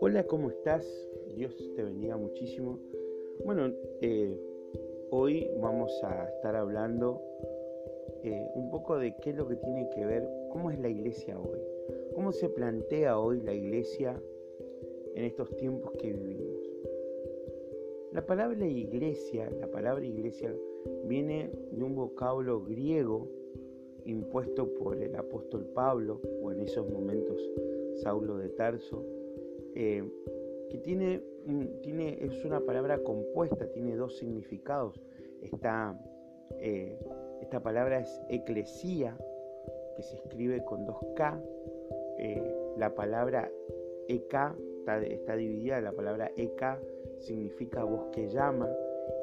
Hola, 0.00 0.24
¿cómo 0.26 0.50
estás? 0.50 0.86
Dios 1.34 1.56
te 1.74 1.82
bendiga 1.82 2.18
muchísimo. 2.18 2.78
Bueno, 3.44 3.72
eh, 4.02 4.38
hoy 5.10 5.50
vamos 5.60 5.98
a 6.04 6.28
estar 6.28 6.56
hablando 6.56 7.22
eh, 8.22 8.50
un 8.54 8.70
poco 8.70 8.98
de 8.98 9.16
qué 9.22 9.30
es 9.30 9.36
lo 9.36 9.48
que 9.48 9.56
tiene 9.56 9.88
que 9.94 10.04
ver, 10.04 10.28
cómo 10.50 10.70
es 10.70 10.78
la 10.78 10.90
iglesia 10.90 11.38
hoy, 11.38 11.60
cómo 12.14 12.30
se 12.32 12.50
plantea 12.50 13.18
hoy 13.18 13.40
la 13.40 13.54
iglesia 13.54 14.22
en 15.14 15.24
estos 15.24 15.56
tiempos 15.56 15.92
que 15.92 16.12
vivimos. 16.12 16.68
La 18.12 18.26
palabra 18.26 18.66
iglesia, 18.66 19.48
la 19.58 19.70
palabra 19.70 20.04
iglesia 20.04 20.54
viene 21.04 21.50
de 21.70 21.82
un 21.82 21.94
vocablo 21.94 22.62
griego 22.62 23.39
impuesto 24.10 24.72
por 24.74 25.02
el 25.02 25.14
apóstol 25.16 25.66
Pablo, 25.74 26.20
o 26.42 26.52
en 26.52 26.60
esos 26.60 26.88
momentos 26.90 27.40
Saulo 28.02 28.36
de 28.36 28.48
Tarso, 28.50 29.04
eh, 29.74 30.04
que 30.68 30.78
tiene, 30.78 31.22
tiene, 31.82 32.18
es 32.20 32.44
una 32.44 32.60
palabra 32.60 33.02
compuesta, 33.02 33.66
tiene 33.72 33.96
dos 33.96 34.16
significados. 34.16 35.00
Está, 35.42 35.98
eh, 36.58 36.98
esta 37.40 37.62
palabra 37.62 38.00
es 38.00 38.20
eclesía, 38.28 39.16
que 39.96 40.02
se 40.02 40.16
escribe 40.16 40.64
con 40.64 40.84
dos 40.84 40.98
K. 41.16 41.42
Eh, 42.18 42.54
la 42.76 42.94
palabra 42.94 43.50
eka 44.08 44.56
está, 45.12 45.36
dividida, 45.36 45.80
la 45.80 45.92
palabra 45.92 46.30
eka 46.36 46.80
significa 47.18 47.84
voz 47.84 48.06
que 48.12 48.28
llama. 48.28 48.68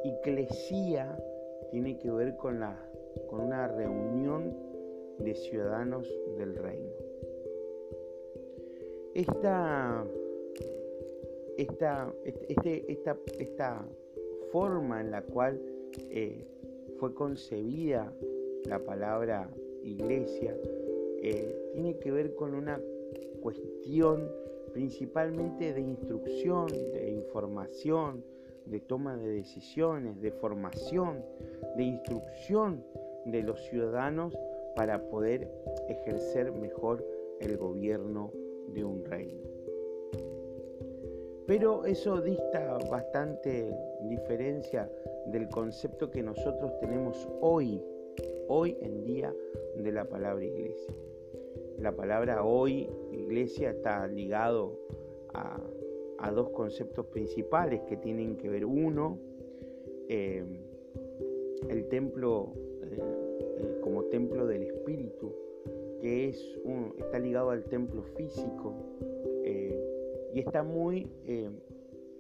Eclesía 0.04 1.18
tiene 1.72 1.98
que 1.98 2.12
ver 2.12 2.36
con, 2.38 2.60
la, 2.60 2.78
con 3.30 3.42
una 3.42 3.68
reunión 3.68 4.56
de 5.20 5.36
ciudadanos 5.36 6.08
del 6.38 6.56
reino. 6.56 6.92
Esta, 9.14 10.06
esta, 11.58 12.14
este, 12.24 12.92
esta, 12.92 13.18
esta 13.40 13.86
forma 14.52 15.02
en 15.02 15.12
la 15.12 15.22
cual 15.24 15.60
eh, 16.10 16.46
fue 17.00 17.14
concebida 17.14 18.14
la 18.66 18.80
palabra 18.80 19.50
iglesia 19.84 20.56
eh, 21.22 21.72
tiene 21.74 21.98
que 21.98 22.12
ver 22.12 22.36
con 22.36 22.54
una 22.54 22.80
cuestión 23.42 24.30
principalmente 24.74 25.74
de 25.74 25.82
instrucción, 25.82 26.68
de 26.68 27.12
información, 27.12 28.24
de 28.66 28.80
toma 28.80 29.18
de 29.18 29.30
decisiones, 29.30 30.22
de 30.22 30.32
formación, 30.32 31.24
de 31.76 31.84
instrucción 31.84 32.84
de 33.26 33.42
los 33.44 33.60
ciudadanos 33.68 34.38
para 34.78 35.02
poder 35.10 35.50
ejercer 35.90 36.52
mejor 36.52 37.04
el 37.40 37.58
gobierno 37.58 38.32
de 38.68 38.86
un 38.86 39.04
reino. 39.04 39.42
Pero 41.48 41.84
eso 41.86 42.22
dista 42.22 42.78
bastante 42.92 43.76
diferencia 44.08 44.88
del 45.26 45.50
concepto 45.50 46.12
que 46.12 46.22
nosotros 46.22 46.78
tenemos 46.80 47.28
hoy, 47.42 47.82
hoy 48.48 48.78
en 48.82 49.04
día, 49.04 49.34
de 49.78 49.92
la 49.92 50.06
palabra 50.06 50.46
iglesia. 50.46 50.94
La 51.80 51.96
palabra 51.96 52.44
hoy, 52.44 52.88
iglesia, 53.12 53.72
está 53.72 54.06
ligado 54.06 54.80
a, 55.34 55.60
dos 56.32 56.50
conceptos 56.50 57.08
principales 57.08 57.82
que 57.88 57.98
tienen 57.98 58.38
que 58.38 58.50
ver. 58.50 58.64
Uno, 58.64 59.18
eh, 60.08 60.44
el 61.68 61.88
templo 61.88 62.54
eh, 62.84 63.27
eh, 63.58 63.80
como 63.82 64.04
templo 64.06 64.46
del 64.48 64.64
espíritu, 64.64 65.34
que 66.02 66.30
es 66.30 66.60
está 66.98 67.20
ligado 67.20 67.50
al 67.50 67.64
templo 67.66 68.04
físico 68.04 68.74
y 70.34 70.40
está 70.40 70.62
muy 70.62 71.10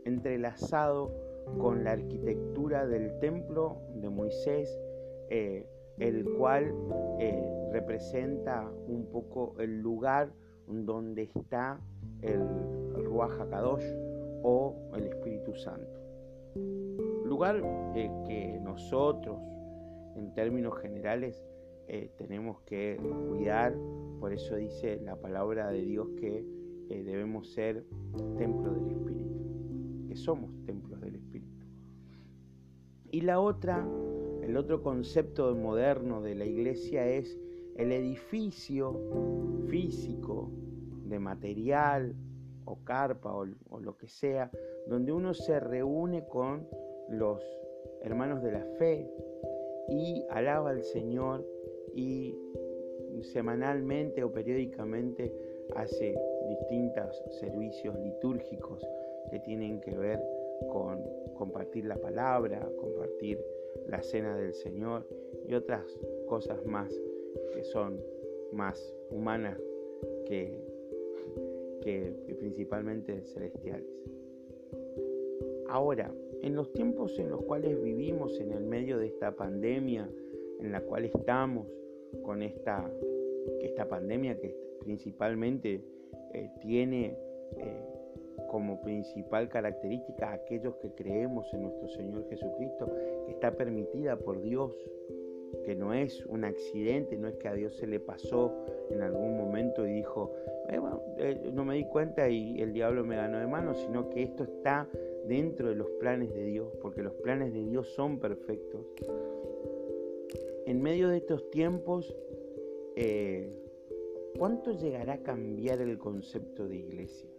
entrelazado 0.05 1.11
con 1.59 1.83
la 1.83 1.91
arquitectura 1.91 2.87
del 2.87 3.19
templo 3.19 3.77
de 3.95 4.09
Moisés, 4.09 4.79
el 5.29 6.25
cual 6.37 6.73
representa 7.71 8.67
un 8.87 9.05
poco 9.11 9.53
el 9.59 9.81
lugar 9.81 10.31
donde 10.67 11.29
está 11.35 11.79
el 12.21 12.41
Ruach 13.05 13.39
HaKadosh 13.39 13.85
o 14.43 14.75
el 14.95 15.07
Espíritu 15.07 15.53
Santo. 15.55 15.99
Lugar 17.25 17.61
eh, 17.95 18.09
que 18.25 18.59
nosotros, 18.61 19.37
en 20.17 20.33
términos 20.33 20.77
generales, 20.79 21.43
eh, 21.87 22.11
tenemos 22.17 22.59
que 22.61 22.99
cuidar, 23.29 23.73
por 24.19 24.33
eso 24.33 24.55
dice 24.55 24.99
la 25.01 25.15
palabra 25.15 25.69
de 25.71 25.81
Dios 25.81 26.09
que 26.17 26.43
eh, 26.89 27.03
debemos 27.03 27.49
ser 27.53 27.85
templo 28.37 28.73
del 28.73 28.91
Espíritu, 28.91 30.05
que 30.07 30.15
somos 30.15 30.51
templos 30.65 30.99
del 30.99 31.15
Espíritu. 31.15 31.65
Y 33.09 33.21
la 33.21 33.39
otra, 33.39 33.87
el 34.41 34.57
otro 34.57 34.83
concepto 34.83 35.55
moderno 35.55 36.21
de 36.21 36.35
la 36.35 36.45
iglesia 36.45 37.07
es 37.07 37.37
el 37.77 37.91
edificio 37.91 38.99
físico 39.69 40.51
de 41.05 41.19
material 41.19 42.15
o 42.65 42.83
carpa 42.83 43.33
o, 43.33 43.45
lo 43.79 43.97
que 43.97 44.09
sea, 44.09 44.51
donde 44.87 45.13
uno 45.13 45.33
se 45.33 45.59
reúne 45.59 46.27
con 46.27 46.67
los 47.09 47.41
hermanos 48.01 48.43
de 48.43 48.51
la 48.51 48.65
fe 48.77 49.09
y 49.87 50.25
alaba 50.29 50.71
al 50.71 50.83
Señor 50.83 51.45
y 51.93 52.35
semanalmente 53.21 54.23
o 54.23 54.31
periódicamente 54.31 55.33
hace 55.75 56.15
distintos 56.47 57.23
servicios 57.39 57.97
litúrgicos 57.99 58.85
que 59.31 59.39
tienen 59.39 59.79
que 59.81 59.97
ver 59.97 60.21
con 60.71 61.03
compartir 61.35 61.85
la 61.85 61.97
palabra, 61.97 62.67
compartir 62.79 63.39
la 63.87 64.01
cena 64.01 64.35
del 64.37 64.53
Señor 64.53 65.07
y 65.47 65.53
otras 65.53 65.83
cosas 66.27 66.63
más 66.65 66.93
que 67.53 67.63
son 67.63 68.01
más 68.51 68.93
humanas 69.09 69.59
que, 70.25 70.59
que, 71.81 72.13
principalmente 72.39 73.23
celestiales. 73.25 73.87
Ahora, 75.69 76.13
en 76.41 76.55
los 76.55 76.71
tiempos 76.73 77.17
en 77.19 77.29
los 77.29 77.41
cuales 77.43 77.81
vivimos 77.81 78.39
en 78.39 78.51
el 78.51 78.63
medio 78.63 78.97
de 78.97 79.07
esta 79.07 79.31
pandemia, 79.35 80.09
en 80.59 80.71
la 80.71 80.81
cual 80.81 81.05
estamos 81.05 81.67
con 82.23 82.41
esta, 82.41 82.89
esta 83.61 83.87
pandemia 83.87 84.39
que 84.39 84.55
principalmente 84.79 85.81
eh, 86.33 86.49
tiene 86.61 87.17
eh, 87.57 87.83
como 88.49 88.81
principal 88.81 89.49
característica 89.49 90.31
aquellos 90.31 90.75
que 90.77 90.91
creemos 90.91 91.53
en 91.53 91.63
nuestro 91.63 91.87
Señor 91.89 92.27
Jesucristo, 92.29 92.89
que 93.25 93.31
está 93.31 93.51
permitida 93.51 94.17
por 94.17 94.41
Dios 94.41 94.73
que 95.63 95.75
no 95.75 95.93
es 95.93 96.25
un 96.25 96.45
accidente, 96.45 97.17
no 97.17 97.27
es 97.27 97.35
que 97.35 97.47
a 97.47 97.53
Dios 97.53 97.75
se 97.75 97.87
le 97.87 97.99
pasó 97.99 98.53
en 98.89 99.01
algún 99.01 99.37
momento 99.37 99.85
y 99.85 99.93
dijo, 99.93 100.33
eh, 100.69 100.79
eh, 101.17 101.51
no 101.53 101.65
me 101.65 101.75
di 101.75 101.85
cuenta 101.85 102.29
y 102.29 102.61
el 102.61 102.73
diablo 102.73 103.03
me 103.03 103.15
ganó 103.15 103.39
de 103.39 103.47
mano, 103.47 103.73
sino 103.73 104.09
que 104.09 104.23
esto 104.23 104.43
está 104.43 104.87
dentro 105.27 105.69
de 105.69 105.75
los 105.75 105.89
planes 105.99 106.33
de 106.33 106.45
Dios, 106.45 106.73
porque 106.81 107.03
los 107.03 107.13
planes 107.15 107.53
de 107.53 107.63
Dios 107.63 107.87
son 107.89 108.19
perfectos. 108.19 108.85
En 110.65 110.81
medio 110.81 111.09
de 111.09 111.17
estos 111.17 111.49
tiempos, 111.51 112.15
eh, 112.95 113.49
¿cuánto 114.37 114.71
llegará 114.71 115.13
a 115.13 115.23
cambiar 115.23 115.81
el 115.81 115.97
concepto 115.97 116.67
de 116.67 116.77
iglesia? 116.77 117.29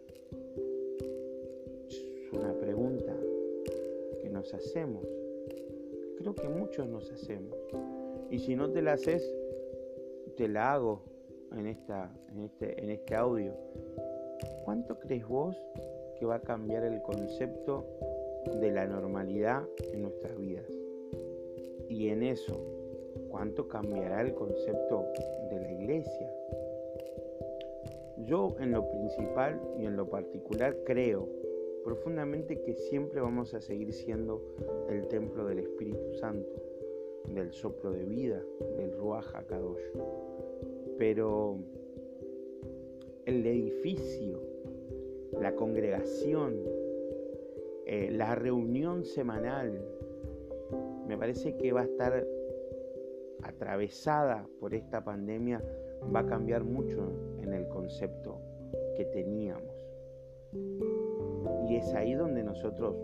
Es 1.88 2.32
una 2.32 2.54
pregunta 2.58 3.14
que 4.20 4.28
nos 4.30 4.52
hacemos. 4.54 5.06
Creo 6.18 6.34
que 6.34 6.48
muchos 6.48 6.88
nos 6.88 7.10
hacemos. 7.10 7.56
Y 8.30 8.38
si 8.38 8.56
no 8.56 8.70
te 8.70 8.82
la 8.82 8.94
haces, 8.94 9.34
te 10.36 10.48
la 10.48 10.74
hago 10.74 11.02
en, 11.52 11.66
esta, 11.66 12.14
en, 12.30 12.44
este, 12.44 12.82
en 12.82 12.90
este 12.90 13.14
audio. 13.14 13.54
¿Cuánto 14.64 14.98
crees 14.98 15.26
vos 15.26 15.56
que 16.18 16.26
va 16.26 16.36
a 16.36 16.40
cambiar 16.40 16.84
el 16.84 17.00
concepto 17.02 17.84
de 18.60 18.70
la 18.70 18.86
normalidad 18.86 19.62
en 19.92 20.02
nuestras 20.02 20.36
vidas? 20.38 20.70
Y 21.88 22.08
en 22.08 22.22
eso, 22.22 22.60
¿cuánto 23.28 23.68
cambiará 23.68 24.20
el 24.22 24.34
concepto 24.34 25.06
de 25.50 25.60
la 25.60 25.72
iglesia? 25.72 26.30
Yo 28.26 28.56
en 28.60 28.72
lo 28.72 28.88
principal 28.88 29.60
y 29.78 29.86
en 29.86 29.96
lo 29.96 30.08
particular 30.08 30.76
creo 30.84 31.28
profundamente 31.84 32.60
que 32.60 32.74
siempre 32.74 33.20
vamos 33.20 33.54
a 33.54 33.60
seguir 33.60 33.92
siendo 33.92 34.42
el 34.90 35.06
templo 35.08 35.46
del 35.46 35.60
Espíritu 35.60 36.12
Santo 36.14 36.68
del 37.34 37.52
soplo 37.52 37.92
de 37.92 38.04
vida, 38.04 38.42
del 38.76 38.92
Ruach 38.92 39.34
HaKadosh. 39.34 39.82
Pero 40.98 41.58
el 43.26 43.46
edificio, 43.46 44.40
la 45.40 45.54
congregación, 45.54 46.56
eh, 47.86 48.10
la 48.12 48.34
reunión 48.34 49.04
semanal, 49.04 49.80
me 51.06 51.16
parece 51.16 51.56
que 51.56 51.72
va 51.72 51.82
a 51.82 51.84
estar 51.84 52.26
atravesada 53.42 54.46
por 54.60 54.74
esta 54.74 55.04
pandemia 55.04 55.62
va 56.14 56.20
a 56.20 56.26
cambiar 56.26 56.64
mucho 56.64 57.12
en 57.40 57.52
el 57.52 57.68
concepto 57.68 58.40
que 58.96 59.04
teníamos. 59.06 59.74
Y 61.68 61.76
es 61.76 61.94
ahí 61.94 62.14
donde 62.14 62.42
nosotros 62.42 62.96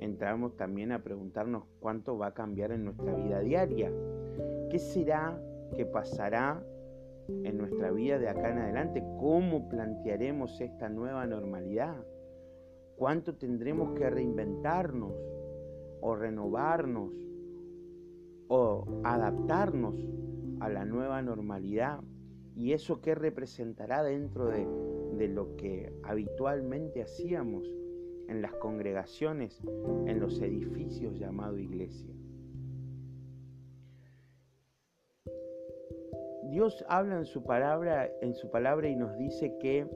entramos 0.00 0.56
también 0.56 0.92
a 0.92 1.02
preguntarnos 1.02 1.64
cuánto 1.80 2.18
va 2.18 2.28
a 2.28 2.34
cambiar 2.34 2.72
en 2.72 2.84
nuestra 2.84 3.14
vida 3.14 3.40
diaria. 3.40 3.92
¿Qué 4.70 4.78
será 4.78 5.40
que 5.74 5.86
pasará 5.86 6.62
en 7.28 7.58
nuestra 7.58 7.90
vida 7.90 8.18
de 8.18 8.28
acá 8.28 8.50
en 8.50 8.58
adelante? 8.58 9.04
¿Cómo 9.18 9.68
plantearemos 9.68 10.60
esta 10.60 10.88
nueva 10.88 11.26
normalidad? 11.26 11.96
¿Cuánto 12.96 13.34
tendremos 13.34 13.98
que 13.98 14.08
reinventarnos 14.08 15.12
o 16.00 16.14
renovarnos 16.14 17.12
o 18.48 19.00
adaptarnos 19.04 19.94
a 20.60 20.68
la 20.68 20.84
nueva 20.84 21.20
normalidad? 21.22 22.00
¿Y 22.54 22.72
eso 22.72 23.00
qué 23.00 23.14
representará 23.14 24.02
dentro 24.02 24.48
de, 24.48 24.66
de 25.18 25.28
lo 25.28 25.56
que 25.56 25.92
habitualmente 26.02 27.02
hacíamos 27.02 27.66
en 28.28 28.40
las 28.40 28.54
congregaciones, 28.54 29.60
en 30.06 30.20
los 30.20 30.40
edificios 30.40 31.18
llamado 31.18 31.58
iglesia? 31.58 32.14
Dios 36.56 36.82
habla 36.88 37.18
en 37.18 37.26
su 37.26 37.42
palabra, 37.42 38.10
en 38.22 38.32
su 38.34 38.48
palabra 38.48 38.88
y 38.88 38.96
nos 38.96 39.14
dice 39.18 39.58
que 39.58 39.86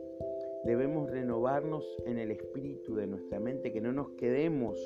debemos 0.64 1.10
renovarnos 1.10 1.86
en 2.04 2.18
el 2.18 2.30
espíritu 2.30 2.94
de 2.96 3.06
nuestra 3.06 3.40
mente, 3.40 3.72
que 3.72 3.80
no 3.80 3.94
nos 3.94 4.10
quedemos 4.10 4.78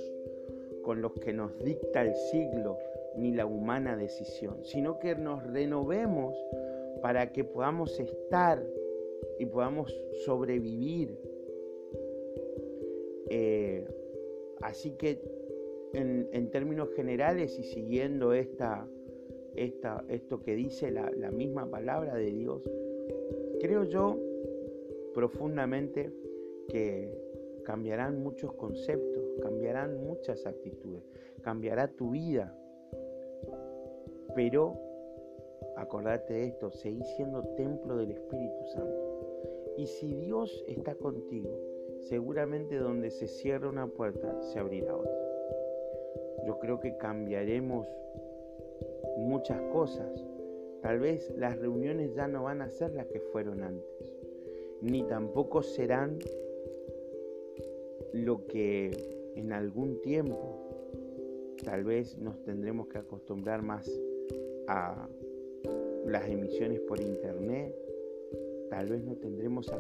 con 0.85 1.03
los 1.03 1.15
que 1.15 1.32
nos 1.32 1.59
dicta 1.65 2.03
el 2.03 2.15
siglo 2.15 2.79
ni 3.17 3.35
la 3.35 3.44
humana 3.44 3.97
decisión, 3.97 4.65
sino 4.65 5.00
que 5.00 5.17
nos 5.17 5.43
renovemos 5.49 6.37
para 7.03 7.32
que 7.32 7.43
podamos 7.43 7.99
estar 7.99 8.65
y 9.41 9.47
podamos 9.47 9.93
sobrevivir. 10.25 11.19
Eh, 13.31 13.85
así 14.61 14.93
que 14.93 15.20
en, 15.93 16.50
términos 16.53 16.91
generales 16.94 17.59
y 17.59 17.65
siguiendo 17.65 18.32
esta, 18.32 18.87
esto 19.56 20.43
que 20.43 20.55
dice 20.55 20.91
la, 20.91 21.31
misma 21.31 21.71
palabra 21.71 22.15
de 22.15 22.31
Dios, 22.33 22.62
creo 23.61 23.85
yo 23.85 24.19
profundamente 25.15 26.12
que 26.69 27.11
cambiarán 27.65 28.23
muchos 28.23 28.53
conceptos, 28.55 29.25
cambiarán 29.41 30.05
muchas 30.05 30.47
actitudes, 30.47 31.03
cambiará 31.43 31.89
tu 31.89 32.11
vida. 32.11 32.56
Pero 34.35 34.77
acordate 35.77 36.35
de 36.35 36.47
esto, 36.47 36.71
seguí 36.71 37.03
siendo 37.17 37.43
templo 37.56 37.97
del 37.97 38.11
Espíritu 38.11 38.65
Santo. 38.67 39.75
Y 39.77 39.87
si 39.87 40.15
Dios 40.15 40.65
está 40.69 40.95
contigo, 40.95 41.59
seguramente 42.01 42.77
donde 42.77 43.11
se 43.11 43.27
cierra 43.27 43.69
una 43.69 43.87
puerta, 43.87 44.41
se 44.43 44.59
abrirá 44.59 44.97
otra. 44.97 45.25
Yo 46.47 46.59
creo 46.59 46.79
que 46.79 46.97
cambiaremos 46.97 47.89
muchas 49.17 49.61
cosas. 49.73 50.25
Tal 50.83 50.99
vez 50.99 51.33
las 51.37 51.59
reuniones 51.59 52.15
ya 52.15 52.29
no 52.29 52.45
van 52.45 52.61
a 52.61 52.71
ser 52.71 52.95
las 52.95 53.07
que 53.07 53.21
fueron 53.21 53.63
antes, 53.63 54.13
ni 54.81 55.03
tampoco 55.03 55.63
serán 55.63 56.19
lo 58.13 58.47
que 58.47 59.33
en 59.35 59.53
algún 59.53 60.01
tiempo 60.03 60.61
tal 61.65 61.85
vez 61.85 62.19
nos 62.19 62.43
tendremos 62.45 62.89
que 62.89 62.99
acostumbrar 62.99 63.63
más 63.63 63.91
a 64.69 65.09
las 66.05 66.29
emisiones 66.29 66.81
por 66.81 67.01
internet, 67.01 67.75
tal 68.69 68.89
vez 68.89 69.03
nos 69.05 69.19
tendremos 69.21 69.71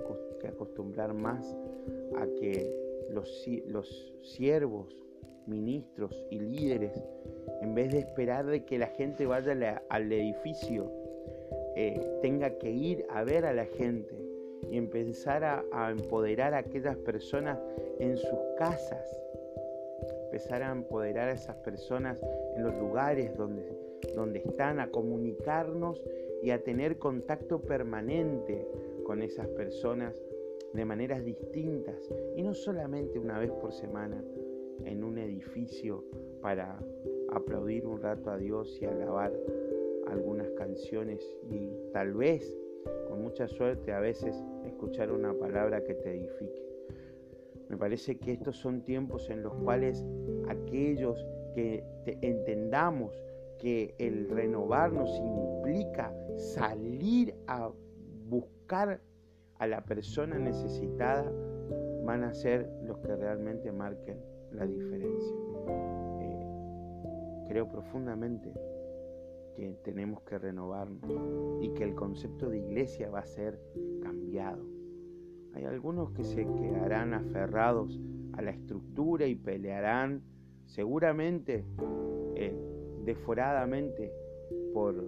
que 0.40 0.48
acostumbrar 0.48 1.12
más 1.12 1.54
a 2.16 2.26
que 2.40 2.74
los, 3.10 3.46
los 3.66 4.14
siervos, 4.22 4.96
ministros 5.46 6.26
y 6.30 6.38
líderes 6.38 7.02
en 7.64 7.74
vez 7.74 7.90
de 7.92 7.98
esperar 8.00 8.46
de 8.46 8.64
que 8.64 8.78
la 8.78 8.88
gente 8.88 9.26
vaya 9.26 9.82
al 9.88 10.12
edificio, 10.12 10.90
eh, 11.76 12.18
tenga 12.20 12.58
que 12.58 12.70
ir 12.70 13.06
a 13.08 13.24
ver 13.24 13.46
a 13.46 13.54
la 13.54 13.64
gente 13.64 14.14
y 14.70 14.76
empezar 14.76 15.44
a, 15.44 15.90
empoderar 15.90 16.54
a 16.54 16.58
aquellas 16.58 16.96
personas 16.98 17.58
en 17.98 18.16
sus 18.16 18.38
casas, 18.58 19.18
empezar 20.26 20.62
a 20.62 20.72
empoderar 20.72 21.28
a 21.28 21.32
esas 21.32 21.56
personas 21.56 22.22
en 22.54 22.64
los 22.64 22.74
lugares 22.74 23.36
donde, 23.36 23.66
donde 24.14 24.40
están, 24.40 24.78
a 24.78 24.90
comunicarnos 24.90 26.02
y 26.42 26.50
a 26.50 26.62
tener 26.62 26.98
contacto 26.98 27.60
permanente 27.60 28.68
con 29.04 29.22
esas 29.22 29.48
personas 29.48 30.14
de 30.74 30.84
maneras 30.84 31.24
distintas 31.24 32.10
y 32.36 32.42
no 32.42 32.52
solamente 32.52 33.18
una 33.18 33.38
vez 33.38 33.50
por 33.52 33.72
semana 33.72 34.22
en 34.84 35.04
un 35.04 35.18
edificio 35.18 36.04
para 36.40 36.78
aplaudir 37.32 37.86
un 37.86 38.00
rato 38.00 38.30
a 38.30 38.36
Dios 38.36 38.78
y 38.80 38.84
alabar 38.84 39.32
algunas 40.08 40.48
canciones 40.52 41.20
y 41.50 41.70
tal 41.92 42.14
vez, 42.14 42.56
con 43.08 43.22
mucha 43.22 43.48
suerte, 43.48 43.92
a 43.92 44.00
veces 44.00 44.36
escuchar 44.64 45.10
una 45.10 45.32
palabra 45.34 45.82
que 45.82 45.94
te 45.94 46.10
edifique. 46.10 46.62
Me 47.68 47.76
parece 47.76 48.18
que 48.18 48.32
estos 48.32 48.56
son 48.56 48.82
tiempos 48.82 49.30
en 49.30 49.42
los 49.42 49.54
cuales 49.54 50.04
aquellos 50.48 51.26
que 51.54 51.84
entendamos 52.20 53.12
que 53.58 53.94
el 53.98 54.28
renovarnos 54.28 55.10
implica 55.18 56.14
salir 56.36 57.34
a 57.46 57.70
buscar 58.28 59.00
a 59.58 59.66
la 59.66 59.84
persona 59.84 60.38
necesitada, 60.38 61.24
van 62.04 62.24
a 62.24 62.34
ser 62.34 62.68
los 62.82 62.98
que 62.98 63.16
realmente 63.16 63.72
marquen 63.72 64.18
la 64.54 64.66
diferencia 64.66 65.34
creo 67.54 67.68
profundamente 67.68 68.52
que 69.54 69.78
tenemos 69.84 70.22
que 70.22 70.38
renovarnos 70.38 71.08
y 71.62 71.68
que 71.74 71.84
el 71.84 71.94
concepto 71.94 72.50
de 72.50 72.58
iglesia 72.58 73.10
va 73.10 73.20
a 73.20 73.26
ser 73.26 73.60
cambiado. 74.02 74.66
Hay 75.54 75.64
algunos 75.64 76.10
que 76.10 76.24
se 76.24 76.44
quedarán 76.44 77.14
aferrados 77.14 78.00
a 78.32 78.42
la 78.42 78.50
estructura 78.50 79.26
y 79.26 79.36
pelearán 79.36 80.22
seguramente 80.66 81.64
eh, 82.34 82.58
deforadamente 83.04 84.12
por 84.72 85.04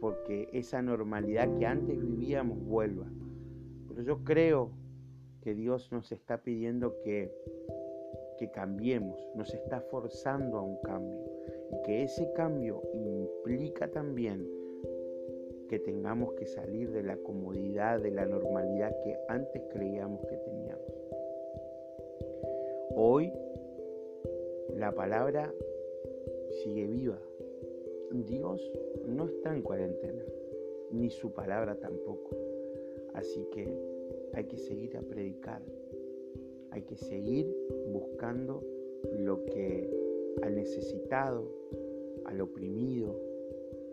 porque 0.00 0.48
esa 0.52 0.82
normalidad 0.82 1.56
que 1.58 1.66
antes 1.66 2.00
vivíamos 2.00 2.60
vuelva. 2.64 3.06
Pero 3.88 4.02
yo 4.02 4.24
creo 4.24 4.70
que 5.42 5.54
Dios 5.54 5.92
nos 5.92 6.10
está 6.12 6.42
pidiendo 6.42 7.00
que, 7.04 7.32
que 8.38 8.50
cambiemos, 8.50 9.28
nos 9.34 9.52
está 9.52 9.80
forzando 9.80 10.58
a 10.58 10.62
un 10.62 10.76
cambio 10.78 11.24
y 11.70 11.82
que 11.82 12.04
ese 12.04 12.32
cambio 12.32 12.82
implica 12.94 13.88
también 13.88 14.48
que 15.68 15.78
tengamos 15.78 16.32
que 16.34 16.46
salir 16.46 16.90
de 16.92 17.02
la 17.02 17.16
comodidad, 17.18 18.00
de 18.00 18.10
la 18.10 18.24
normalidad 18.24 18.94
que 19.02 19.16
antes 19.28 19.62
creíamos 19.70 20.24
que 20.26 20.36
teníamos. 20.38 20.86
Hoy 22.96 23.32
la 24.74 24.92
palabra 24.92 25.52
sigue 26.62 26.86
viva. 26.86 27.18
Dios 28.10 28.72
no 29.06 29.28
está 29.28 29.54
en 29.54 29.62
cuarentena, 29.62 30.24
ni 30.90 31.10
su 31.10 31.32
palabra 31.32 31.74
tampoco. 31.78 32.36
Así 33.12 33.46
que 33.52 33.76
hay 34.32 34.44
que 34.44 34.56
seguir 34.56 34.96
a 34.96 35.02
predicar, 35.02 35.62
hay 36.78 36.84
que 36.84 36.96
seguir 36.96 37.52
buscando 37.88 38.62
lo 39.18 39.44
que 39.46 39.90
al 40.42 40.54
necesitado, 40.54 41.44
al 42.24 42.40
oprimido, 42.40 43.20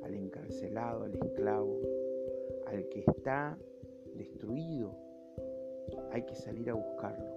al 0.03 0.13
encarcelado, 0.13 1.05
al 1.05 1.15
esclavo, 1.15 1.79
al 2.67 2.87
que 2.89 2.99
está 2.99 3.57
destruido. 4.13 4.91
Hay 6.11 6.27
que 6.27 6.35
salir 6.35 6.69
a 6.69 6.75
buscarlo. 6.75 7.33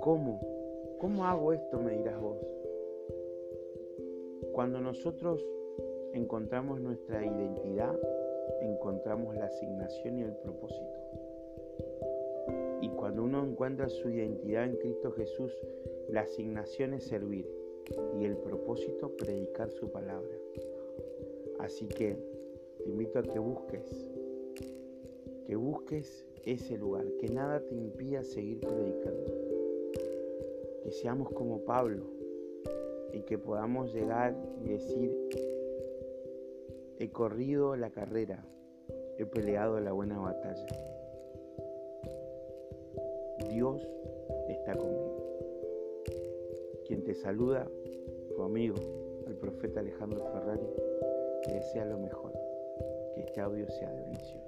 ¿Cómo? 0.00 0.40
¿Cómo 0.98 1.24
hago 1.24 1.52
esto? 1.52 1.78
Me 1.78 1.96
dirás 1.96 2.20
vos. 2.20 2.38
Cuando 4.52 4.80
nosotros 4.80 5.46
encontramos 6.12 6.80
nuestra 6.80 7.24
identidad, 7.24 7.96
encontramos 8.62 9.36
la 9.36 9.44
asignación 9.44 10.18
y 10.18 10.22
el 10.22 10.32
propósito. 10.38 11.17
Cuando 13.18 13.36
uno 13.36 13.50
encuentra 13.50 13.88
su 13.88 14.10
identidad 14.10 14.64
en 14.64 14.76
Cristo 14.76 15.10
Jesús, 15.10 15.52
la 16.08 16.20
asignación 16.20 16.94
es 16.94 17.02
servir 17.02 17.50
y 18.16 18.24
el 18.24 18.36
propósito 18.36 19.16
predicar 19.16 19.72
su 19.72 19.90
palabra. 19.90 20.36
Así 21.58 21.88
que 21.88 22.16
te 22.78 22.88
invito 22.88 23.18
a 23.18 23.24
que 23.24 23.40
busques, 23.40 24.08
que 25.48 25.56
busques 25.56 26.28
ese 26.44 26.78
lugar, 26.78 27.06
que 27.18 27.28
nada 27.28 27.58
te 27.58 27.74
impida 27.74 28.22
seguir 28.22 28.60
predicando. 28.60 29.32
Que 30.84 30.92
seamos 30.92 31.32
como 31.32 31.64
Pablo 31.64 32.04
y 33.12 33.22
que 33.22 33.36
podamos 33.36 33.92
llegar 33.92 34.36
y 34.64 34.68
decir, 34.68 35.12
he 37.00 37.10
corrido 37.10 37.74
la 37.74 37.90
carrera, 37.90 38.46
he 39.18 39.26
peleado 39.26 39.80
la 39.80 39.90
buena 39.90 40.20
batalla. 40.20 40.97
Dios 43.58 43.84
está 44.46 44.72
conmigo. 44.76 45.16
Quien 46.86 47.02
te 47.02 47.12
saluda, 47.12 47.68
tu 48.36 48.44
amigo, 48.44 48.76
el 49.26 49.34
profeta 49.34 49.80
Alejandro 49.80 50.20
Ferrari, 50.32 50.68
te 51.42 51.54
desea 51.54 51.84
lo 51.86 51.98
mejor. 51.98 52.30
Que 53.16 53.22
este 53.22 53.40
audio 53.40 53.68
sea 53.68 53.90
de 53.90 54.02
bendición. 54.02 54.47